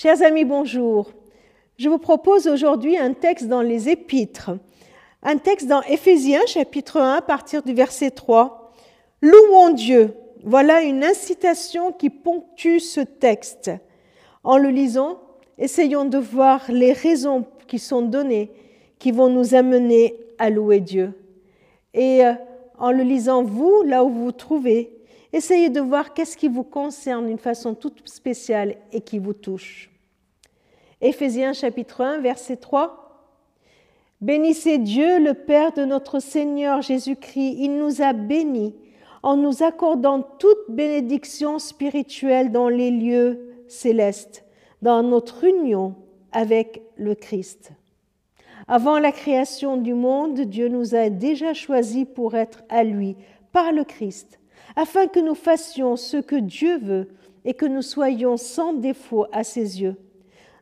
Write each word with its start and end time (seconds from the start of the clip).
Chers 0.00 0.22
amis, 0.22 0.44
bonjour. 0.44 1.10
Je 1.76 1.88
vous 1.88 1.98
propose 1.98 2.46
aujourd'hui 2.46 2.96
un 2.96 3.14
texte 3.14 3.48
dans 3.48 3.62
les 3.62 3.88
Épîtres, 3.88 4.52
un 5.24 5.38
texte 5.38 5.66
dans 5.66 5.82
Éphésiens 5.82 6.46
chapitre 6.46 7.00
1 7.00 7.14
à 7.14 7.20
partir 7.20 7.64
du 7.64 7.74
verset 7.74 8.12
3. 8.12 8.74
Louons 9.22 9.70
Dieu. 9.70 10.14
Voilà 10.44 10.82
une 10.82 11.02
incitation 11.02 11.90
qui 11.90 12.10
ponctue 12.10 12.78
ce 12.78 13.00
texte. 13.00 13.72
En 14.44 14.56
le 14.56 14.68
lisant, 14.68 15.18
essayons 15.58 16.04
de 16.04 16.18
voir 16.18 16.62
les 16.68 16.92
raisons 16.92 17.44
qui 17.66 17.80
sont 17.80 18.02
données 18.02 18.52
qui 19.00 19.10
vont 19.10 19.28
nous 19.28 19.56
amener 19.56 20.14
à 20.38 20.48
louer 20.48 20.78
Dieu. 20.78 21.12
Et 21.92 22.24
euh, 22.24 22.34
en 22.78 22.92
le 22.92 23.02
lisant, 23.02 23.42
vous, 23.42 23.82
là 23.82 24.04
où 24.04 24.10
vous 24.10 24.26
vous 24.26 24.30
trouvez, 24.30 24.96
essayez 25.32 25.70
de 25.70 25.80
voir 25.80 26.14
qu'est-ce 26.14 26.36
qui 26.36 26.48
vous 26.48 26.64
concerne 26.64 27.26
d'une 27.26 27.38
façon 27.38 27.74
toute 27.74 28.08
spéciale 28.08 28.76
et 28.92 29.00
qui 29.00 29.18
vous 29.18 29.34
touche. 29.34 29.90
Éphésiens 31.00 31.52
chapitre 31.52 32.02
1, 32.02 32.18
verset 32.18 32.56
3. 32.56 33.04
Bénissez 34.20 34.78
Dieu, 34.78 35.20
le 35.20 35.34
Père 35.34 35.72
de 35.72 35.84
notre 35.84 36.18
Seigneur 36.18 36.82
Jésus-Christ. 36.82 37.56
Il 37.58 37.76
nous 37.78 38.02
a 38.02 38.12
bénis 38.12 38.74
en 39.22 39.36
nous 39.36 39.62
accordant 39.62 40.22
toute 40.22 40.68
bénédiction 40.68 41.58
spirituelle 41.58 42.50
dans 42.50 42.68
les 42.68 42.90
lieux 42.90 43.54
célestes, 43.68 44.44
dans 44.82 45.02
notre 45.02 45.44
union 45.44 45.94
avec 46.32 46.82
le 46.96 47.14
Christ. 47.14 47.72
Avant 48.66 48.98
la 48.98 49.12
création 49.12 49.76
du 49.76 49.94
monde, 49.94 50.40
Dieu 50.40 50.68
nous 50.68 50.94
a 50.94 51.10
déjà 51.10 51.54
choisis 51.54 52.06
pour 52.12 52.34
être 52.34 52.62
à 52.68 52.84
lui, 52.84 53.16
par 53.52 53.72
le 53.72 53.84
Christ, 53.84 54.37
afin 54.76 55.06
que 55.06 55.20
nous 55.20 55.34
fassions 55.34 55.96
ce 55.96 56.16
que 56.16 56.36
Dieu 56.36 56.78
veut 56.78 57.08
et 57.44 57.54
que 57.54 57.66
nous 57.66 57.82
soyons 57.82 58.36
sans 58.36 58.72
défaut 58.72 59.26
à 59.32 59.44
ses 59.44 59.80
yeux. 59.80 59.96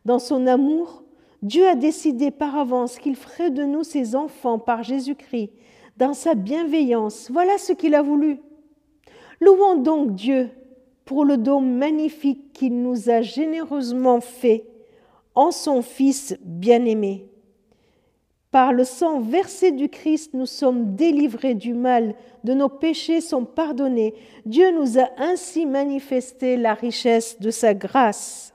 Dans 0.05 0.19
son 0.19 0.47
amour, 0.47 1.03
Dieu 1.43 1.67
a 1.67 1.75
décidé 1.75 2.31
par 2.31 2.57
avance 2.57 2.99
qu'il 2.99 3.17
ferait 3.17 3.51
de 3.51 3.65
nous 3.65 3.83
ses 3.83 4.17
enfants 4.17 4.59
par 4.59 4.83
Jésus-Christ. 4.83 5.51
Dans 5.97 6.15
sa 6.15 6.35
bienveillance, 6.35 7.31
voilà 7.31 7.59
ce 7.59 7.73
qu'il 7.73 7.95
a 7.95 8.03
voulu. 8.03 8.41
Louons 9.41 9.77
donc 9.77 10.15
Dieu 10.15 10.51
pour 11.05 11.25
le 11.25 11.37
don 11.37 11.61
magnifique 11.61 12.53
qu'il 12.53 12.83
nous 12.83 13.11
a 13.11 13.23
généreusement 13.23 14.21
fait 14.21 14.65
en 15.35 15.51
son 15.51 15.83
Fils 15.83 16.37
bien-aimé. 16.43 17.27
Par 18.57 18.73
le 18.73 18.85
sang 18.85 19.21
versé 19.21 19.71
du 19.71 19.91
Christ, 19.91 20.33
nous 20.33 20.47
sommes 20.47 20.97
délivrés 20.97 21.53
du 21.53 21.75
mal, 21.75 22.15
de 22.43 22.55
nos 22.55 22.71
péchés 22.71 23.21
sont 23.21 23.45
pardonnés. 23.45 24.15
Dieu 24.47 24.71
nous 24.71 24.99
a 24.99 25.11
ainsi 25.19 25.67
manifesté 25.67 26.57
la 26.57 26.73
richesse 26.73 27.39
de 27.39 27.51
sa 27.51 27.75
grâce. 27.75 28.55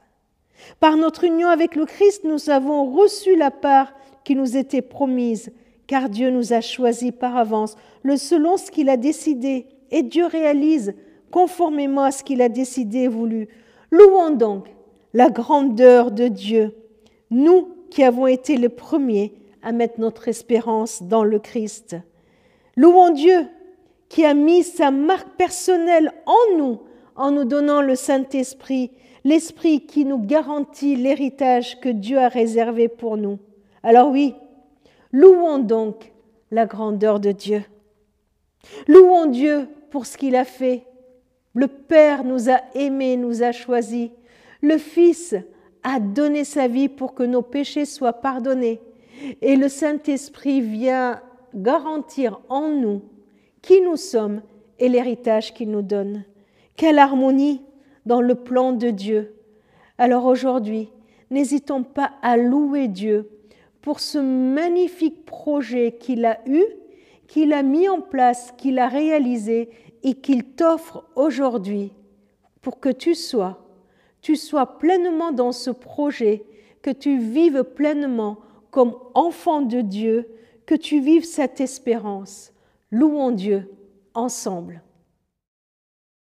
Par 0.80 0.96
notre 0.96 1.22
union 1.22 1.46
avec 1.46 1.76
le 1.76 1.86
Christ, 1.86 2.24
nous 2.24 2.50
avons 2.50 2.92
reçu 2.92 3.36
la 3.36 3.52
part 3.52 3.94
qui 4.24 4.34
nous 4.34 4.56
était 4.56 4.82
promise, 4.82 5.52
car 5.86 6.08
Dieu 6.08 6.30
nous 6.30 6.52
a 6.52 6.60
choisis 6.60 7.12
par 7.12 7.36
avance, 7.36 7.76
le 8.02 8.16
selon 8.16 8.56
ce 8.56 8.72
qu'il 8.72 8.88
a 8.88 8.96
décidé, 8.96 9.66
et 9.92 10.02
Dieu 10.02 10.26
réalise 10.26 10.94
conformément 11.30 12.02
à 12.02 12.10
ce 12.10 12.24
qu'il 12.24 12.42
a 12.42 12.48
décidé 12.48 13.02
et 13.02 13.08
voulu. 13.08 13.46
Louons 13.92 14.30
donc 14.30 14.66
la 15.14 15.30
grandeur 15.30 16.10
de 16.10 16.26
Dieu, 16.26 16.74
nous 17.30 17.68
qui 17.88 18.02
avons 18.02 18.26
été 18.26 18.56
les 18.56 18.68
premiers 18.68 19.34
à 19.62 19.72
mettre 19.72 20.00
notre 20.00 20.28
espérance 20.28 21.02
dans 21.02 21.24
le 21.24 21.38
Christ. 21.38 21.96
Louons 22.76 23.10
Dieu 23.10 23.46
qui 24.08 24.24
a 24.24 24.34
mis 24.34 24.62
sa 24.62 24.90
marque 24.90 25.36
personnelle 25.36 26.12
en 26.26 26.56
nous 26.56 26.80
en 27.16 27.30
nous 27.30 27.44
donnant 27.44 27.82
le 27.82 27.94
Saint-Esprit, 27.94 28.90
l'Esprit 29.24 29.86
qui 29.86 30.04
nous 30.04 30.18
garantit 30.18 30.96
l'héritage 30.96 31.78
que 31.80 31.88
Dieu 31.88 32.18
a 32.18 32.28
réservé 32.28 32.88
pour 32.88 33.16
nous. 33.16 33.38
Alors 33.82 34.10
oui, 34.10 34.34
louons 35.12 35.58
donc 35.58 36.12
la 36.50 36.66
grandeur 36.66 37.20
de 37.20 37.32
Dieu. 37.32 37.64
Louons 38.86 39.26
Dieu 39.26 39.68
pour 39.90 40.06
ce 40.06 40.16
qu'il 40.16 40.36
a 40.36 40.44
fait. 40.44 40.84
Le 41.54 41.68
Père 41.68 42.24
nous 42.24 42.48
a 42.48 42.60
aimés, 42.74 43.16
nous 43.16 43.42
a 43.42 43.52
choisis. 43.52 44.10
Le 44.60 44.78
Fils 44.78 45.34
a 45.82 46.00
donné 46.00 46.44
sa 46.44 46.68
vie 46.68 46.88
pour 46.88 47.14
que 47.14 47.22
nos 47.22 47.42
péchés 47.42 47.84
soient 47.84 48.12
pardonnés. 48.12 48.80
Et 49.40 49.56
le 49.56 49.68
Saint-Esprit 49.68 50.60
vient 50.60 51.20
garantir 51.54 52.40
en 52.48 52.68
nous 52.68 53.02
qui 53.60 53.80
nous 53.80 53.96
sommes 53.96 54.42
et 54.78 54.88
l'héritage 54.88 55.54
qu'il 55.54 55.70
nous 55.70 55.82
donne. 55.82 56.24
Quelle 56.76 56.98
harmonie 56.98 57.62
dans 58.06 58.20
le 58.20 58.34
plan 58.34 58.72
de 58.72 58.90
Dieu. 58.90 59.34
Alors 59.98 60.26
aujourd'hui, 60.26 60.88
n'hésitons 61.30 61.82
pas 61.82 62.12
à 62.22 62.36
louer 62.36 62.88
Dieu 62.88 63.30
pour 63.80 64.00
ce 64.00 64.18
magnifique 64.18 65.24
projet 65.24 65.96
qu'il 65.98 66.24
a 66.24 66.38
eu, 66.46 66.64
qu'il 67.28 67.52
a 67.52 67.62
mis 67.62 67.88
en 67.88 68.00
place, 68.00 68.52
qu'il 68.56 68.78
a 68.78 68.88
réalisé 68.88 69.70
et 70.02 70.14
qu'il 70.14 70.44
t'offre 70.44 71.04
aujourd'hui 71.14 71.92
pour 72.60 72.80
que 72.80 72.88
tu 72.88 73.14
sois, 73.14 73.66
tu 74.20 74.36
sois 74.36 74.78
pleinement 74.78 75.32
dans 75.32 75.52
ce 75.52 75.70
projet, 75.70 76.44
que 76.80 76.90
tu 76.90 77.18
vives 77.18 77.64
pleinement 77.64 78.38
comme 78.72 78.96
enfant 79.14 79.62
de 79.62 79.82
Dieu, 79.82 80.28
que 80.66 80.74
tu 80.74 81.00
vives 81.00 81.24
cette 81.24 81.60
espérance. 81.60 82.52
Louons 82.90 83.30
Dieu 83.30 83.70
ensemble. 84.14 84.82